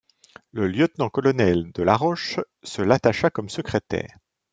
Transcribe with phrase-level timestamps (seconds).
[0.51, 4.17] Le lieutenant-colonel de La Roche se l'attacha comme secrétaire.